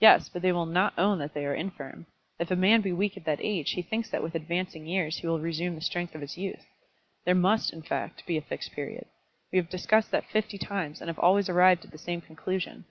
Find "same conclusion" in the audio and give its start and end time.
11.98-12.86